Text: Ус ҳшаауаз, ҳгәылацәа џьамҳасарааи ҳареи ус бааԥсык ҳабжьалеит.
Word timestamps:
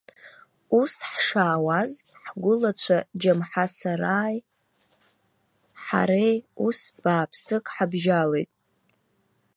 Ус 0.79 0.93
ҳшаауаз, 1.11 1.93
ҳгәылацәа 2.23 2.97
џьамҳасарааи 3.21 4.37
ҳареи 5.83 6.35
ус 6.65 6.79
бааԥсык 7.01 7.65
ҳабжьалеит. 7.75 8.49